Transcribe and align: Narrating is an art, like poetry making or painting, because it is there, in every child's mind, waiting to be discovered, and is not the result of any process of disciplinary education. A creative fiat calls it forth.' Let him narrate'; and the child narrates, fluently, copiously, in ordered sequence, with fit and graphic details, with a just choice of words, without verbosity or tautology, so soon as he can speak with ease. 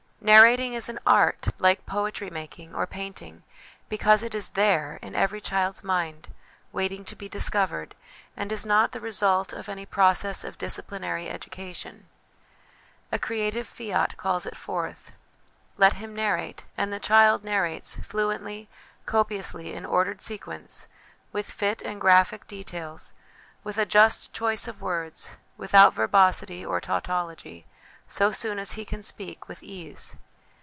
Narrating 0.23 0.75
is 0.75 0.87
an 0.87 0.99
art, 1.03 1.47
like 1.57 1.87
poetry 1.87 2.29
making 2.29 2.75
or 2.75 2.85
painting, 2.85 3.41
because 3.89 4.21
it 4.21 4.35
is 4.35 4.49
there, 4.49 4.99
in 5.01 5.15
every 5.15 5.41
child's 5.41 5.83
mind, 5.83 6.27
waiting 6.71 7.03
to 7.05 7.15
be 7.15 7.27
discovered, 7.27 7.95
and 8.37 8.51
is 8.51 8.63
not 8.63 8.91
the 8.91 8.99
result 8.99 9.51
of 9.51 9.67
any 9.67 9.83
process 9.83 10.43
of 10.43 10.59
disciplinary 10.59 11.27
education. 11.27 12.05
A 13.11 13.17
creative 13.17 13.65
fiat 13.67 14.15
calls 14.15 14.45
it 14.45 14.55
forth.' 14.55 15.11
Let 15.79 15.93
him 15.93 16.13
narrate'; 16.15 16.65
and 16.77 16.93
the 16.93 16.99
child 16.99 17.43
narrates, 17.43 17.95
fluently, 18.03 18.69
copiously, 19.07 19.73
in 19.73 19.87
ordered 19.87 20.21
sequence, 20.21 20.87
with 21.33 21.49
fit 21.49 21.81
and 21.81 21.99
graphic 21.99 22.45
details, 22.45 23.13
with 23.63 23.79
a 23.79 23.87
just 23.87 24.31
choice 24.33 24.67
of 24.67 24.83
words, 24.83 25.37
without 25.57 25.95
verbosity 25.95 26.63
or 26.63 26.79
tautology, 26.79 27.65
so 28.07 28.29
soon 28.29 28.59
as 28.59 28.73
he 28.73 28.83
can 28.83 29.01
speak 29.01 29.47
with 29.47 29.63
ease. 29.63 30.17